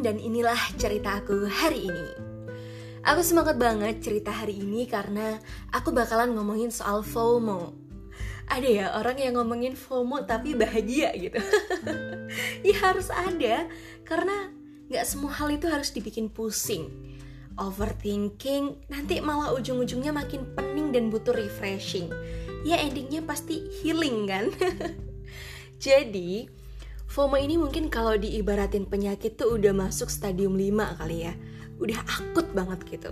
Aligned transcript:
dan 0.00 0.16
inilah 0.16 0.56
cerita 0.80 1.20
aku 1.20 1.44
hari 1.48 1.88
ini. 1.88 2.08
Aku 3.00 3.24
semangat 3.24 3.56
banget 3.56 4.04
cerita 4.04 4.28
hari 4.28 4.60
ini 4.60 4.84
karena 4.84 5.40
aku 5.72 5.88
bakalan 5.88 6.36
ngomongin 6.36 6.68
soal 6.68 7.00
FOMO. 7.00 7.72
Ada 8.44 8.68
ya 8.68 8.86
orang 8.98 9.16
yang 9.16 9.40
ngomongin 9.40 9.72
FOMO 9.72 10.28
tapi 10.28 10.52
bahagia 10.52 11.08
gitu. 11.16 11.40
ya 12.68 12.76
harus 12.84 13.08
ada 13.08 13.64
karena 14.04 14.52
nggak 14.92 15.06
semua 15.06 15.32
hal 15.32 15.48
itu 15.48 15.64
harus 15.70 15.96
dibikin 15.96 16.28
pusing. 16.28 16.92
Overthinking 17.56 18.92
nanti 18.92 19.20
malah 19.24 19.56
ujung-ujungnya 19.56 20.12
makin 20.12 20.44
pening 20.52 20.92
dan 20.92 21.08
butuh 21.08 21.32
refreshing. 21.32 22.12
Ya 22.68 22.76
endingnya 22.84 23.24
pasti 23.24 23.64
healing 23.80 24.28
kan. 24.28 24.52
Jadi 25.84 26.59
FOMO 27.10 27.42
ini 27.42 27.58
mungkin 27.58 27.90
kalau 27.90 28.14
diibaratin 28.14 28.86
penyakit 28.86 29.34
tuh 29.34 29.58
udah 29.58 29.74
masuk 29.74 30.06
stadium 30.06 30.54
5 30.54 30.94
kali 30.94 31.26
ya. 31.26 31.34
Udah 31.82 31.98
akut 32.06 32.46
banget 32.54 32.86
gitu. 32.86 33.10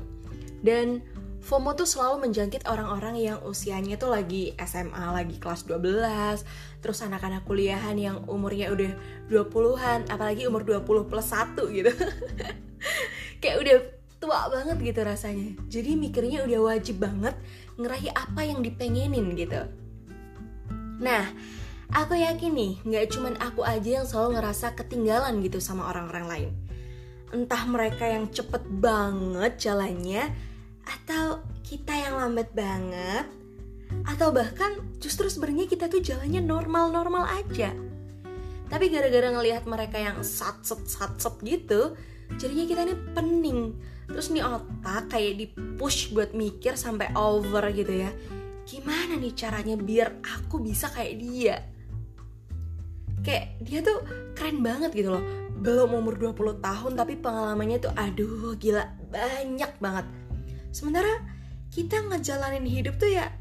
Dan 0.62 1.02
FOMO 1.42 1.74
tuh 1.74 1.82
selalu 1.82 2.30
menjangkit 2.30 2.70
orang-orang 2.70 3.18
yang 3.18 3.42
usianya 3.42 3.98
tuh 3.98 4.14
lagi 4.14 4.54
SMA, 4.62 5.02
lagi 5.10 5.42
kelas 5.42 5.66
12, 5.66 6.46
terus 6.78 6.98
anak-anak 7.02 7.42
kuliahan 7.42 7.98
yang 7.98 8.22
umurnya 8.30 8.70
udah 8.70 8.94
20-an, 9.34 10.06
apalagi 10.14 10.46
umur 10.46 10.62
20 10.62 11.10
plus 11.10 11.28
1 11.34 11.58
gitu. 11.74 11.90
Kayak 13.42 13.56
udah 13.66 13.76
tua 14.22 14.46
banget 14.46 14.78
gitu 14.78 15.00
rasanya. 15.02 15.58
Jadi 15.66 15.98
mikirnya 15.98 16.46
udah 16.46 16.60
wajib 16.70 17.02
banget 17.02 17.34
ngerahi 17.74 18.14
apa 18.14 18.46
yang 18.46 18.62
dipengenin 18.62 19.34
gitu. 19.34 19.66
Nah, 21.02 21.30
Aku 21.88 22.12
yakin 22.12 22.52
nih, 22.52 22.72
nggak 22.84 23.16
cuman 23.16 23.34
aku 23.40 23.64
aja 23.64 24.00
yang 24.00 24.06
selalu 24.06 24.36
ngerasa 24.36 24.76
ketinggalan 24.76 25.40
gitu 25.40 25.56
sama 25.56 25.88
orang-orang 25.88 26.26
lain. 26.28 26.50
Entah 27.32 27.64
mereka 27.64 28.04
yang 28.04 28.28
cepet 28.28 28.60
banget 28.68 29.56
jalannya, 29.56 30.28
atau 30.84 31.40
kita 31.64 31.96
yang 31.96 32.20
lambat 32.20 32.52
banget, 32.52 33.24
atau 34.04 34.28
bahkan 34.36 34.84
justru 35.00 35.32
sebenarnya 35.32 35.64
kita 35.64 35.88
tuh 35.88 36.04
jalannya 36.04 36.44
normal-normal 36.44 37.24
aja. 37.24 37.72
Tapi 38.68 38.92
gara-gara 38.92 39.32
ngelihat 39.32 39.64
mereka 39.64 39.96
yang 39.96 40.20
sat-set-sat-set 40.20 41.40
gitu, 41.40 41.96
jadinya 42.36 42.68
kita 42.68 42.84
nih 42.84 42.98
pening. 43.16 43.60
Terus 44.12 44.28
nih 44.28 44.44
otak 44.44 45.08
kayak 45.08 45.34
di 45.40 45.46
push 45.80 46.12
buat 46.12 46.36
mikir 46.36 46.76
sampai 46.76 47.16
over 47.16 47.64
gitu 47.72 47.96
ya. 48.04 48.12
Gimana 48.68 49.16
nih 49.16 49.32
caranya 49.32 49.76
biar 49.80 50.20
aku 50.20 50.60
bisa 50.60 50.92
kayak 50.92 51.16
dia? 51.16 51.56
Kayak 53.22 53.58
dia 53.62 53.80
tuh 53.82 54.02
keren 54.34 54.62
banget 54.62 54.94
gitu 54.94 55.14
loh. 55.14 55.24
Belum 55.58 55.90
umur 55.98 56.14
20 56.14 56.62
tahun 56.62 56.92
tapi 56.94 57.18
pengalamannya 57.18 57.78
tuh 57.82 57.92
aduh 57.94 58.54
gila 58.54 58.86
banyak 59.10 59.72
banget. 59.82 60.06
Sementara 60.70 61.22
kita 61.74 62.06
ngejalanin 62.06 62.64
hidup 62.64 62.96
tuh 62.96 63.10
ya 63.10 63.32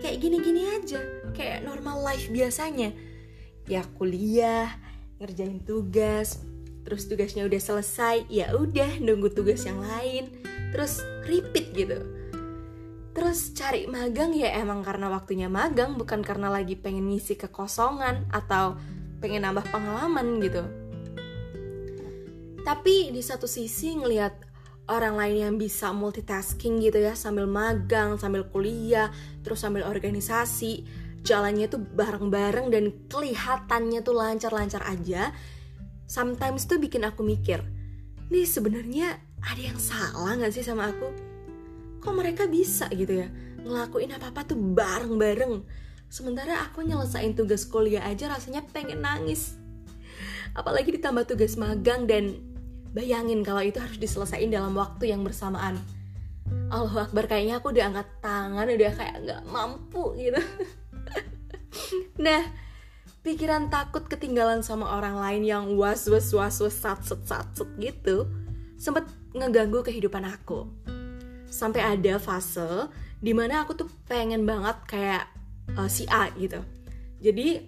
kayak 0.00 0.18
gini-gini 0.20 0.66
aja. 0.80 1.00
Kayak 1.36 1.68
normal 1.68 2.00
life 2.00 2.32
biasanya. 2.32 2.96
Ya 3.66 3.82
kuliah 3.98 4.70
ngerjain 5.20 5.64
tugas 5.64 6.40
terus 6.86 7.10
tugasnya 7.10 7.42
udah 7.50 7.58
selesai 7.58 8.30
ya 8.30 8.54
udah 8.54 9.02
nunggu 9.02 9.34
tugas 9.34 9.66
yang 9.66 9.82
lain. 9.82 10.32
Terus 10.72 11.02
repeat 11.26 11.74
gitu. 11.74 11.98
Terus 13.16 13.56
cari 13.56 13.88
magang 13.88 14.36
ya 14.36 14.52
emang 14.60 14.84
karena 14.84 15.08
waktunya 15.08 15.48
magang 15.48 15.96
bukan 15.96 16.20
karena 16.20 16.52
lagi 16.52 16.76
pengen 16.76 17.08
ngisi 17.08 17.40
kekosongan 17.40 18.28
atau 18.28 18.76
pengen 19.26 19.42
nambah 19.42 19.66
pengalaman 19.74 20.38
gitu. 20.38 20.62
Tapi 22.62 23.10
di 23.10 23.18
satu 23.18 23.50
sisi 23.50 23.98
ngelihat 23.98 24.46
orang 24.86 25.18
lain 25.18 25.36
yang 25.50 25.54
bisa 25.58 25.90
multitasking 25.90 26.78
gitu 26.78 27.02
ya 27.02 27.18
sambil 27.18 27.50
magang 27.50 28.14
sambil 28.22 28.46
kuliah 28.46 29.10
terus 29.42 29.66
sambil 29.66 29.82
organisasi 29.82 30.86
jalannya 31.26 31.66
tuh 31.66 31.82
bareng-bareng 31.82 32.70
dan 32.70 32.94
kelihatannya 33.10 33.98
tuh 34.06 34.14
lancar-lancar 34.14 34.86
aja 34.86 35.34
sometimes 36.06 36.70
tuh 36.70 36.78
bikin 36.78 37.02
aku 37.02 37.26
mikir 37.26 37.66
nih 38.30 38.46
sebenarnya 38.46 39.18
ada 39.42 39.58
yang 39.58 39.78
salah 39.78 40.38
nggak 40.38 40.54
sih 40.54 40.62
sama 40.62 40.90
aku? 40.90 41.10
Kok 41.98 42.14
mereka 42.14 42.46
bisa 42.46 42.86
gitu 42.94 43.26
ya 43.26 43.28
ngelakuin 43.66 44.14
apa-apa 44.14 44.46
tuh 44.46 44.58
bareng-bareng 44.58 45.54
Sementara 46.06 46.62
aku 46.64 46.86
nyelesain 46.86 47.34
tugas 47.34 47.66
kuliah 47.66 48.06
aja 48.06 48.30
rasanya 48.30 48.62
pengen 48.70 49.02
nangis. 49.02 49.58
Apalagi 50.56 50.94
ditambah 50.96 51.28
tugas 51.28 51.58
magang 51.60 52.08
dan 52.08 52.40
bayangin 52.96 53.44
kalau 53.44 53.60
itu 53.60 53.76
harus 53.76 54.00
diselesaikan 54.00 54.48
dalam 54.48 54.72
waktu 54.72 55.12
yang 55.12 55.20
bersamaan. 55.20 55.76
Allah 56.72 57.06
Akbar 57.06 57.28
kayaknya 57.28 57.60
aku 57.60 57.74
udah 57.74 57.92
angkat 57.92 58.08
tangan 58.22 58.66
udah 58.66 58.92
kayak 58.96 59.16
nggak 59.22 59.42
mampu 59.50 60.16
gitu. 60.16 60.40
nah, 62.24 62.42
pikiran 63.20 63.68
takut 63.68 64.06
ketinggalan 64.06 64.64
sama 64.64 64.96
orang 64.96 65.18
lain 65.18 65.42
yang 65.44 65.64
was 65.76 66.06
was 66.08 66.30
was 66.32 66.56
was 66.62 66.74
sat 66.74 67.02
sat 67.02 67.20
sat 67.26 67.46
sat 67.52 67.70
gitu 67.76 68.30
sempet 68.78 69.04
ngeganggu 69.36 69.84
kehidupan 69.84 70.24
aku. 70.24 70.70
Sampai 71.46 71.84
ada 71.84 72.16
fase 72.16 72.88
di 73.20 73.36
mana 73.36 73.66
aku 73.66 73.76
tuh 73.76 73.88
pengen 74.08 74.48
banget 74.48 74.76
kayak 74.88 75.35
uh, 75.76 75.88
si 75.88 76.08
A 76.08 76.32
gitu. 76.34 76.60
Jadi 77.20 77.60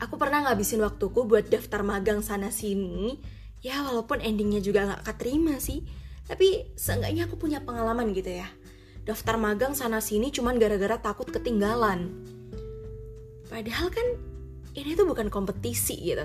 aku 0.00 0.14
pernah 0.16 0.48
ngabisin 0.48 0.82
waktuku 0.82 1.26
buat 1.28 1.46
daftar 1.50 1.82
magang 1.82 2.24
sana 2.24 2.48
sini. 2.54 3.18
Ya 3.64 3.80
walaupun 3.84 4.20
endingnya 4.20 4.60
juga 4.60 4.86
nggak 4.88 5.02
keterima 5.04 5.58
sih. 5.58 5.84
Tapi 6.24 6.72
seenggaknya 6.78 7.28
aku 7.28 7.36
punya 7.36 7.60
pengalaman 7.60 8.14
gitu 8.16 8.32
ya. 8.32 8.48
Daftar 9.04 9.36
magang 9.36 9.76
sana 9.76 10.00
sini 10.00 10.32
cuman 10.32 10.56
gara-gara 10.56 10.96
takut 10.96 11.28
ketinggalan. 11.28 12.08
Padahal 13.48 13.92
kan 13.92 14.06
ini 14.72 14.96
tuh 14.96 15.04
bukan 15.04 15.28
kompetisi 15.28 16.00
gitu. 16.00 16.24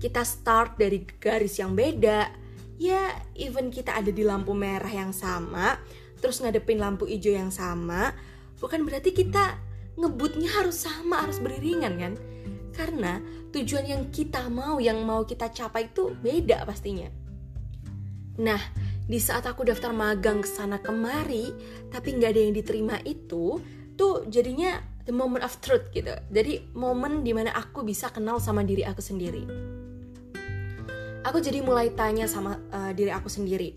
Kita 0.00 0.24
start 0.24 0.80
dari 0.80 1.04
garis 1.04 1.60
yang 1.60 1.76
beda. 1.76 2.28
Ya 2.76 3.24
even 3.36 3.72
kita 3.72 3.96
ada 3.96 4.12
di 4.12 4.20
lampu 4.20 4.52
merah 4.52 4.92
yang 4.92 5.12
sama 5.12 5.80
terus 6.20 6.40
ngadepin 6.40 6.80
lampu 6.80 7.04
hijau 7.04 7.32
yang 7.32 7.52
sama 7.52 8.12
bukan 8.60 8.84
berarti 8.88 9.12
kita 9.12 9.60
ngebutnya 9.96 10.52
harus 10.60 10.84
sama, 10.84 11.24
harus 11.24 11.40
beriringan 11.40 11.94
kan? 11.96 12.12
Karena 12.76 13.18
tujuan 13.52 13.88
yang 13.88 14.02
kita 14.12 14.46
mau, 14.52 14.76
yang 14.76 15.00
mau 15.02 15.24
kita 15.24 15.48
capai 15.48 15.88
itu 15.88 16.12
beda 16.20 16.68
pastinya. 16.68 17.08
Nah, 18.36 18.60
di 19.08 19.16
saat 19.16 19.48
aku 19.48 19.64
daftar 19.64 19.96
magang 19.96 20.44
ke 20.44 20.48
sana 20.48 20.76
kemari, 20.76 21.48
tapi 21.88 22.20
nggak 22.20 22.30
ada 22.36 22.40
yang 22.44 22.54
diterima 22.54 22.96
itu, 23.08 23.56
tuh 23.96 24.28
jadinya 24.28 24.76
the 25.08 25.14
moment 25.14 25.40
of 25.40 25.56
truth 25.64 25.88
gitu. 25.94 26.12
Jadi 26.28 26.74
momen 26.76 27.24
di 27.24 27.32
mana 27.32 27.56
aku 27.56 27.80
bisa 27.80 28.12
kenal 28.12 28.36
sama 28.42 28.60
diri 28.66 28.84
aku 28.84 29.00
sendiri. 29.00 29.44
Aku 31.24 31.42
jadi 31.42 31.58
mulai 31.64 31.90
tanya 31.96 32.28
sama 32.28 32.60
uh, 32.70 32.92
diri 32.92 33.10
aku 33.10 33.26
sendiri. 33.26 33.74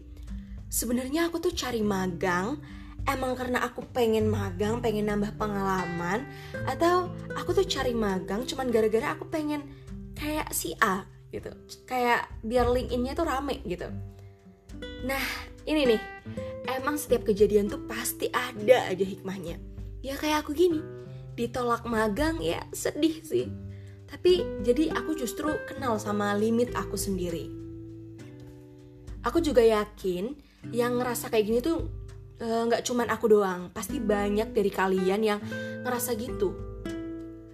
Sebenarnya 0.70 1.32
aku 1.32 1.42
tuh 1.42 1.54
cari 1.56 1.82
magang 1.82 2.62
emang 3.08 3.38
karena 3.38 3.64
aku 3.64 3.86
pengen 3.94 4.28
magang, 4.28 4.84
pengen 4.84 5.08
nambah 5.08 5.38
pengalaman, 5.40 6.28
atau 6.68 7.14
aku 7.38 7.56
tuh 7.56 7.68
cari 7.68 7.96
magang 7.96 8.44
cuman 8.44 8.68
gara-gara 8.74 9.16
aku 9.16 9.30
pengen 9.30 9.64
kayak 10.18 10.52
si 10.52 10.76
A 10.84 11.08
gitu, 11.30 11.54
kayak 11.86 12.28
biar 12.42 12.68
LinkedIn-nya 12.68 13.14
tuh 13.14 13.30
rame 13.30 13.62
gitu. 13.64 13.88
Nah, 15.06 15.24
ini 15.64 15.96
nih, 15.96 16.02
emang 16.80 16.98
setiap 16.98 17.28
kejadian 17.28 17.70
tuh 17.70 17.86
pasti 17.86 18.28
ada 18.34 18.90
aja 18.90 19.06
hikmahnya. 19.06 19.62
Ya 20.02 20.16
kayak 20.18 20.48
aku 20.48 20.56
gini, 20.56 20.82
ditolak 21.38 21.86
magang 21.86 22.40
ya 22.42 22.64
sedih 22.74 23.22
sih. 23.24 23.48
Tapi 24.10 24.64
jadi 24.66 24.90
aku 24.98 25.14
justru 25.14 25.54
kenal 25.70 26.02
sama 26.02 26.34
limit 26.34 26.74
aku 26.74 26.98
sendiri. 26.98 27.52
Aku 29.22 29.44
juga 29.44 29.62
yakin 29.62 30.34
yang 30.72 30.98
ngerasa 30.98 31.30
kayak 31.30 31.46
gini 31.46 31.60
tuh 31.62 31.99
nggak 32.40 32.82
uh, 32.82 32.86
cuman 32.88 33.08
aku 33.12 33.26
doang, 33.28 33.68
pasti 33.76 34.00
banyak 34.00 34.56
dari 34.56 34.72
kalian 34.72 35.22
yang 35.22 35.40
ngerasa 35.84 36.16
gitu. 36.16 36.56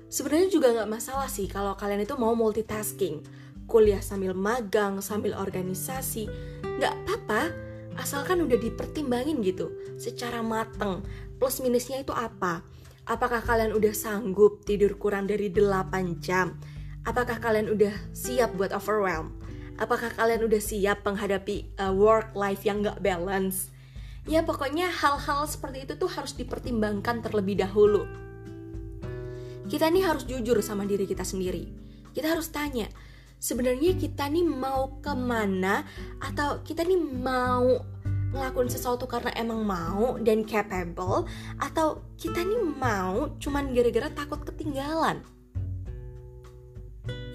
Sebenarnya 0.05 0.47
juga 0.53 0.71
nggak 0.71 0.89
masalah 0.89 1.25
sih 1.25 1.49
kalau 1.49 1.73
kalian 1.73 2.05
itu 2.05 2.13
mau 2.15 2.37
multitasking, 2.37 3.25
kuliah 3.65 3.99
sambil 3.99 4.37
magang, 4.37 5.01
sambil 5.01 5.33
organisasi, 5.33 6.29
nggak 6.61 6.93
apa-apa, 7.03 7.49
asalkan 7.97 8.45
udah 8.45 8.61
dipertimbangin 8.61 9.41
gitu, 9.41 9.73
secara 9.97 10.45
mateng. 10.45 11.01
Plus 11.41 11.59
minusnya 11.65 12.05
itu 12.05 12.13
apa? 12.13 12.61
Apakah 13.05 13.41
kalian 13.41 13.73
udah 13.73 13.93
sanggup 13.93 14.65
tidur 14.65 14.97
kurang 15.01 15.25
dari 15.29 15.49
8 15.49 16.21
jam? 16.21 16.57
Apakah 17.05 17.38
kalian 17.38 17.69
udah 17.69 17.93
siap 18.13 18.57
buat 18.57 18.73
overwhelm? 18.73 19.33
Apakah 19.77 20.09
kalian 20.15 20.41
udah 20.47 20.61
siap 20.61 21.05
menghadapi 21.05 21.75
uh, 21.77 21.93
work 21.93 22.33
life 22.33 22.65
yang 22.65 22.81
nggak 22.81 23.03
balance? 23.03 23.75
Ya 24.25 24.42
pokoknya 24.42 24.89
hal-hal 24.89 25.45
seperti 25.45 25.86
itu 25.86 25.94
tuh 26.01 26.10
harus 26.10 26.33
dipertimbangkan 26.33 27.22
terlebih 27.22 27.62
dahulu. 27.62 28.10
Kita 29.69 29.89
nih 29.89 30.06
harus 30.06 30.25
jujur 30.25 30.57
sama 30.66 30.86
diri 30.89 31.06
kita 31.06 31.22
sendiri. 31.22 31.69
Kita 32.10 32.33
harus 32.33 32.50
tanya, 32.50 32.89
sebenarnya 33.38 33.94
kita 33.94 34.25
nih 34.25 34.45
mau 34.45 34.98
ke 34.98 35.13
mana 35.13 35.86
atau 36.18 36.66
kita 36.66 36.81
nih 36.81 36.98
mau 36.98 37.69
ngelakuin 38.36 38.68
sesuatu 38.68 39.07
karena 39.07 39.31
emang 39.38 39.63
mau 39.63 40.19
dan 40.19 40.44
capable 40.44 41.24
atau 41.62 42.04
kita 42.19 42.44
nih 42.44 42.62
mau 42.66 43.31
cuman 43.39 43.72
gara-gara 43.72 44.12
takut 44.12 44.44
ketinggalan 44.44 45.24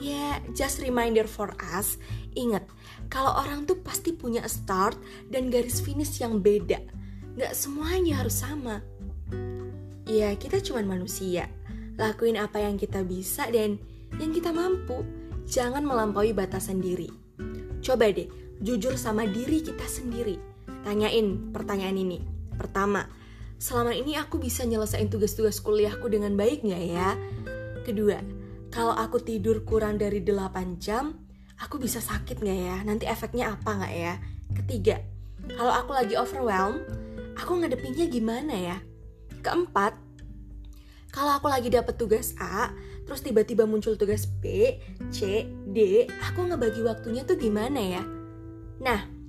ya 0.01 0.11
yeah, 0.11 0.35
just 0.57 0.81
reminder 0.81 1.29
for 1.29 1.53
us. 1.61 2.01
Ingat 2.35 2.65
kalau 3.13 3.37
orang 3.37 3.69
tuh 3.69 3.79
pasti 3.85 4.17
punya 4.17 4.43
start 4.49 4.97
dan 5.29 5.53
garis 5.53 5.85
finish 5.85 6.19
yang 6.19 6.41
beda. 6.41 6.81
Gak 7.37 7.55
semuanya 7.55 8.25
harus 8.25 8.43
sama. 8.43 8.83
Ya 10.09 10.35
kita 10.35 10.59
cuman 10.65 10.89
manusia. 10.89 11.47
Lakuin 12.01 12.41
apa 12.41 12.65
yang 12.65 12.81
kita 12.81 13.05
bisa 13.05 13.47
dan 13.53 13.77
yang 14.19 14.33
kita 14.33 14.51
mampu. 14.51 15.05
Jangan 15.51 15.83
melampaui 15.83 16.33
batasan 16.33 16.81
diri. 16.81 17.11
Coba 17.83 18.09
deh 18.09 18.27
jujur 18.61 18.95
sama 18.95 19.27
diri 19.27 19.65
kita 19.65 19.85
sendiri. 19.85 20.37
Tanyain 20.85 21.53
pertanyaan 21.53 21.97
ini. 21.99 22.19
Pertama, 22.57 23.09
selama 23.57 23.97
ini 23.97 24.17
aku 24.17 24.37
bisa 24.37 24.65
nyelesain 24.69 25.09
tugas-tugas 25.09 25.59
kuliahku 25.61 26.07
dengan 26.13 26.37
baik 26.37 26.65
nggak 26.65 26.85
ya? 26.85 27.17
Kedua, 27.85 28.21
kalau 28.71 28.95
aku 28.95 29.19
tidur 29.19 29.67
kurang 29.67 29.99
dari 29.99 30.23
8 30.23 30.79
jam, 30.79 31.19
aku 31.59 31.83
bisa 31.83 31.99
sakit 31.99 32.39
nggak 32.41 32.59
ya? 32.59 32.77
Nanti 32.87 33.05
efeknya 33.05 33.55
apa 33.55 33.71
nggak 33.83 33.95
ya? 33.95 34.15
Ketiga, 34.55 35.03
kalau 35.59 35.75
aku 35.75 35.91
lagi 35.95 36.15
overwhelmed, 36.15 36.87
aku 37.35 37.59
ngadepinnya 37.59 38.07
gimana 38.07 38.55
ya? 38.55 38.79
Keempat, 39.43 39.99
kalau 41.11 41.35
aku 41.35 41.51
lagi 41.51 41.69
dapet 41.69 41.99
tugas 41.99 42.39
A, 42.39 42.71
terus 43.05 43.27
tiba-tiba 43.27 43.67
muncul 43.67 43.99
tugas 43.99 44.31
B, 44.31 44.79
C, 45.11 45.51
D, 45.67 46.07
aku 46.31 46.47
ngebagi 46.47 46.87
waktunya 46.87 47.27
tuh 47.27 47.35
gimana 47.35 47.83
ya? 47.83 48.03
Nah, 48.79 49.21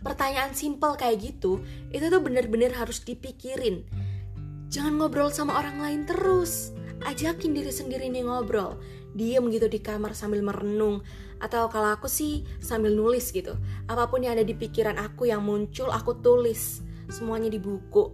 pertanyaan 0.00 0.56
simple 0.56 0.96
kayak 0.96 1.20
gitu 1.20 1.60
itu 1.92 2.08
tuh 2.08 2.20
bener-bener 2.24 2.72
harus 2.72 3.04
dipikirin 3.04 3.84
jangan 4.72 4.96
ngobrol 4.96 5.28
sama 5.28 5.60
orang 5.60 5.76
lain 5.78 6.02
terus 6.08 6.72
ajakin 7.04 7.52
diri 7.56 7.72
sendiri 7.72 8.06
nih 8.08 8.26
ngobrol. 8.26 8.80
Diem 9.10 9.46
gitu 9.50 9.66
di 9.66 9.82
kamar 9.82 10.14
sambil 10.14 10.40
merenung. 10.44 11.02
Atau 11.40 11.66
kalau 11.72 11.96
aku 11.96 12.06
sih 12.06 12.44
sambil 12.60 12.92
nulis 12.92 13.32
gitu. 13.32 13.56
Apa 13.88 14.06
pun 14.06 14.22
yang 14.22 14.36
ada 14.38 14.46
di 14.46 14.54
pikiran 14.54 15.00
aku 15.00 15.28
yang 15.28 15.42
muncul 15.42 15.88
aku 15.90 16.20
tulis. 16.20 16.84
Semuanya 17.10 17.50
di 17.50 17.58
buku. 17.58 18.12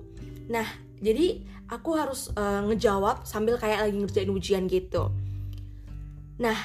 Nah 0.49 0.67
jadi 1.03 1.45
aku 1.69 1.99
harus 1.99 2.33
uh, 2.33 2.65
ngejawab 2.71 3.27
sambil 3.29 3.61
kayak 3.61 3.85
lagi 3.85 3.97
ngerjain 3.99 4.31
ujian 4.33 4.65
gitu. 4.71 5.13
Nah 6.41 6.57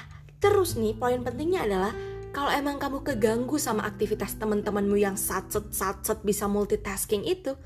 terus 0.41 0.79
nih 0.79 0.95
poin 0.95 1.19
pentingnya 1.21 1.68
adalah 1.68 1.94
kalau 2.31 2.47
emang 2.47 2.79
kamu 2.79 3.03
keganggu 3.03 3.59
sama 3.59 3.83
aktivitas 3.83 4.39
teman-temanmu 4.39 4.95
yang 4.95 5.19
satset-satset 5.19 6.23
bisa 6.23 6.47
multitasking 6.47 7.27
itu, 7.27 7.59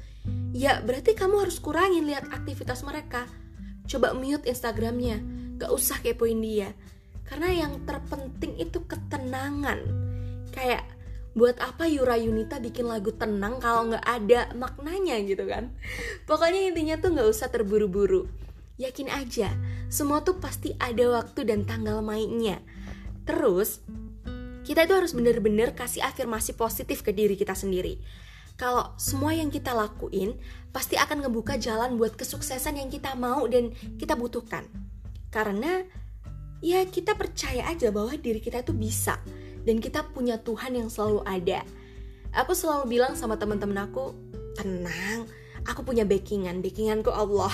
ya 0.58 0.82
berarti 0.82 1.14
kamu 1.14 1.46
harus 1.46 1.62
kurangin 1.62 2.10
lihat 2.10 2.26
aktivitas 2.34 2.82
mereka. 2.82 3.30
Coba 3.86 4.14
mute 4.18 4.50
Instagramnya, 4.50 5.22
gak 5.62 5.72
usah 5.72 6.02
kepoin 6.02 6.42
dia. 6.42 6.74
Karena 7.26 7.66
yang 7.66 7.86
terpenting 7.86 8.58
itu 8.62 8.86
ketenangan. 8.86 9.82
Kayak 10.54 10.86
buat 11.36 11.60
apa 11.60 11.84
Yura 11.92 12.16
Yunita 12.16 12.64
bikin 12.64 12.88
lagu 12.88 13.12
tenang 13.12 13.60
kalau 13.60 13.92
nggak 13.92 14.06
ada 14.08 14.56
maknanya 14.56 15.20
gitu 15.28 15.44
kan? 15.44 15.76
Pokoknya 16.24 16.72
intinya 16.72 16.96
tuh 16.96 17.12
nggak 17.12 17.28
usah 17.28 17.52
terburu-buru. 17.52 18.32
Yakin 18.80 19.12
aja, 19.12 19.52
semua 19.92 20.24
tuh 20.24 20.40
pasti 20.40 20.76
ada 20.80 21.12
waktu 21.12 21.44
dan 21.44 21.68
tanggal 21.68 22.00
mainnya. 22.00 22.64
Terus, 23.28 23.84
kita 24.64 24.88
itu 24.88 24.94
harus 24.96 25.12
bener-bener 25.12 25.76
kasih 25.76 26.04
afirmasi 26.08 26.56
positif 26.56 27.04
ke 27.04 27.12
diri 27.12 27.36
kita 27.36 27.56
sendiri. 27.56 28.00
Kalau 28.56 28.96
semua 28.96 29.36
yang 29.36 29.52
kita 29.52 29.76
lakuin 29.76 30.40
pasti 30.72 30.96
akan 30.96 31.28
ngebuka 31.28 31.60
jalan 31.60 32.00
buat 32.00 32.16
kesuksesan 32.16 32.80
yang 32.80 32.88
kita 32.88 33.12
mau 33.16 33.44
dan 33.48 33.76
kita 34.00 34.16
butuhkan. 34.16 34.64
Karena 35.28 35.84
ya 36.64 36.88
kita 36.88 37.20
percaya 37.20 37.68
aja 37.68 37.92
bahwa 37.92 38.16
diri 38.16 38.40
kita 38.40 38.64
itu 38.64 38.72
bisa 38.72 39.20
dan 39.68 39.84
kita 39.84 40.08
punya 40.08 40.40
Tuhan 40.40 40.80
yang 40.80 40.88
selalu 40.88 41.24
ada. 41.28 41.68
Aku 42.36 42.56
selalu 42.56 42.96
bilang 43.00 43.16
sama 43.16 43.36
teman-teman 43.36 43.92
aku, 43.92 44.16
tenang, 44.56 45.28
aku 45.68 45.84
punya 45.84 46.08
backingan, 46.08 46.64
backinganku 46.64 47.12
Allah. 47.12 47.52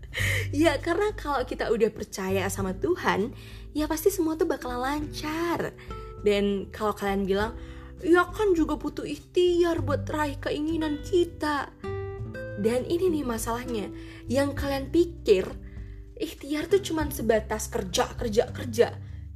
ya 0.52 0.80
karena 0.80 1.12
kalau 1.12 1.44
kita 1.44 1.68
udah 1.68 1.92
percaya 1.92 2.48
sama 2.48 2.72
Tuhan, 2.72 3.36
ya 3.76 3.84
pasti 3.84 4.08
semua 4.08 4.36
tuh 4.36 4.48
bakalan 4.48 4.80
lancar 4.80 5.76
dan 6.22 6.66
kalau 6.74 6.94
kalian 6.94 7.24
bilang, 7.26 7.52
ya 8.02 8.28
kan 8.30 8.54
juga 8.54 8.78
butuh 8.78 9.06
ikhtiar 9.06 9.82
buat 9.82 10.06
raih 10.06 10.38
keinginan 10.38 11.02
kita. 11.02 11.72
Dan 12.58 12.82
ini 12.90 13.06
nih 13.10 13.22
masalahnya, 13.22 13.86
yang 14.26 14.50
kalian 14.50 14.90
pikir 14.90 15.46
ikhtiar 16.18 16.66
tuh 16.66 16.82
cuma 16.82 17.06
sebatas 17.08 17.70
kerja, 17.70 18.10
kerja, 18.18 18.50
kerja. 18.50 18.88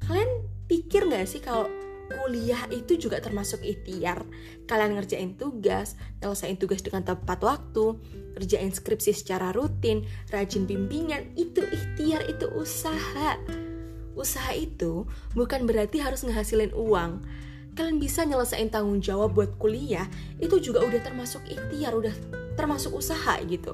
Kalian 0.02 0.30
pikir 0.66 1.06
gak 1.06 1.30
sih 1.30 1.38
kalau 1.38 1.70
kuliah 2.12 2.66
itu 2.68 2.98
juga 2.98 3.22
termasuk 3.22 3.62
ikhtiar. 3.62 4.26
Kalian 4.66 4.98
ngerjain 4.98 5.38
tugas, 5.38 5.94
nyelesain 6.20 6.58
tugas 6.58 6.82
dengan 6.82 7.06
tepat 7.06 7.40
waktu, 7.40 7.96
kerjain 8.36 8.74
skripsi 8.74 9.14
secara 9.16 9.54
rutin, 9.54 10.04
rajin 10.28 10.66
bimbingan, 10.68 11.32
itu 11.38 11.62
ikhtiar, 11.62 12.26
itu 12.28 12.50
usaha. 12.52 13.38
Usaha 14.12 14.52
itu 14.52 15.08
bukan 15.32 15.64
berarti 15.64 16.02
harus 16.04 16.26
ngehasilin 16.26 16.74
uang. 16.76 17.24
Kalian 17.72 17.96
bisa 17.96 18.28
nyelesain 18.28 18.68
tanggung 18.68 19.00
jawab 19.00 19.32
buat 19.32 19.56
kuliah, 19.56 20.04
itu 20.36 20.60
juga 20.60 20.84
udah 20.84 21.00
termasuk 21.00 21.40
ikhtiar, 21.48 21.96
udah 21.96 22.12
termasuk 22.52 22.92
usaha 22.92 23.40
gitu. 23.48 23.72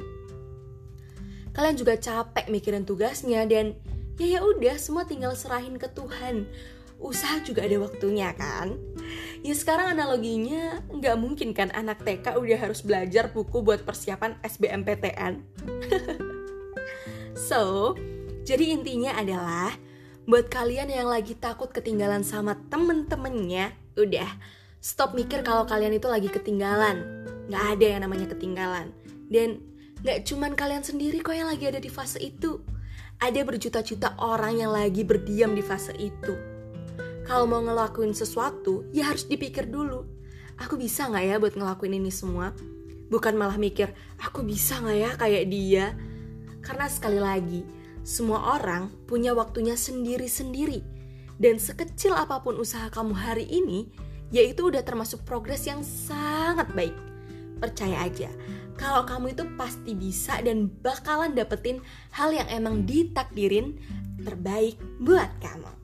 Kalian 1.51 1.75
juga 1.75 1.99
capek 1.99 2.47
mikirin 2.47 2.87
tugasnya 2.87 3.43
dan 3.51 3.75
ya 4.15 4.39
ya 4.39 4.41
udah 4.47 4.79
semua 4.79 5.03
tinggal 5.03 5.35
serahin 5.35 5.75
ke 5.75 5.91
Tuhan. 5.91 6.47
Usaha 6.99 7.43
juga 7.43 7.67
ada 7.67 7.79
waktunya 7.79 8.31
kan? 8.35 8.79
Ya 9.43 9.55
sekarang 9.55 9.99
analoginya 9.99 10.83
nggak 10.91 11.17
mungkin 11.19 11.55
kan 11.55 11.71
anak 11.75 12.03
TK 12.03 12.39
udah 12.39 12.59
harus 12.59 12.83
belajar 12.83 13.31
buku 13.35 13.63
buat 13.63 13.83
persiapan 13.83 14.39
SBMPTN. 14.43 15.43
so, 17.51 17.95
jadi 18.47 18.75
intinya 18.75 19.15
adalah 19.19 19.75
Buat 20.29 20.53
kalian 20.53 20.93
yang 20.93 21.09
lagi 21.09 21.33
takut 21.33 21.73
ketinggalan 21.73 22.21
sama 22.21 22.53
temen-temennya, 22.69 23.73
udah 23.99 24.31
stop 24.79 25.13
mikir 25.19 25.43
kalau 25.43 25.67
kalian 25.67 25.99
itu 25.99 26.07
lagi 26.07 26.31
ketinggalan. 26.31 27.03
Gak 27.51 27.65
ada 27.77 27.87
yang 27.99 28.03
namanya 28.07 28.31
ketinggalan. 28.31 28.95
Dan 29.27 29.61
gak 30.07 30.29
cuman 30.29 30.55
kalian 30.55 30.87
sendiri 30.87 31.19
kok 31.21 31.35
yang 31.35 31.51
lagi 31.51 31.67
ada 31.67 31.83
di 31.83 31.91
fase 31.91 32.23
itu. 32.23 32.63
Ada 33.19 33.43
berjuta-juta 33.43 34.15
orang 34.23 34.63
yang 34.63 34.71
lagi 34.71 35.03
berdiam 35.03 35.53
di 35.53 35.65
fase 35.65 35.91
itu. 35.99 36.39
Kalau 37.27 37.45
mau 37.45 37.61
ngelakuin 37.61 38.15
sesuatu, 38.15 38.89
ya 38.95 39.11
harus 39.11 39.27
dipikir 39.27 39.69
dulu. 39.69 40.07
Aku 40.59 40.79
bisa 40.79 41.11
gak 41.11 41.25
ya 41.27 41.37
buat 41.37 41.53
ngelakuin 41.59 41.99
ini 41.99 42.09
semua? 42.15 42.55
Bukan 43.09 43.35
malah 43.37 43.61
mikir, 43.61 43.93
aku 44.21 44.47
bisa 44.47 44.81
gak 44.81 44.97
ya 44.97 45.11
kayak 45.19 45.45
dia? 45.51 45.93
Karena 46.65 46.87
sekali 46.89 47.21
lagi, 47.21 47.61
semua 48.05 48.57
orang 48.57 48.89
punya 49.05 49.37
waktunya 49.37 49.77
sendiri-sendiri. 49.77 50.98
Dan 51.39 51.63
sekecil 51.63 52.19
apa 52.19 52.43
pun 52.43 52.59
usaha 52.59 52.91
kamu 52.91 53.15
hari 53.15 53.47
ini, 53.47 53.87
yaitu 54.35 54.69
udah 54.69 54.83
termasuk 54.83 55.23
progres 55.23 55.65
yang 55.71 55.87
sangat 55.87 56.67
baik. 56.75 56.95
Percaya 57.63 58.07
aja, 58.07 58.31
kalau 58.75 59.07
kamu 59.07 59.35
itu 59.39 59.47
pasti 59.55 59.95
bisa 59.95 60.39
dan 60.43 60.67
bakalan 60.83 61.35
dapetin 61.35 61.79
hal 62.11 62.35
yang 62.35 62.47
emang 62.51 62.87
ditakdirin 62.87 63.79
terbaik 64.23 64.79
buat 64.99 65.31
kamu. 65.39 65.78